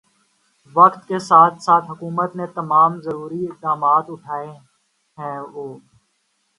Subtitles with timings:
[0.73, 4.49] وقت کے ساتھ ساتھ حکومت نے تمام ضروری اقدامات اٹھائے
[5.17, 5.63] ہیں او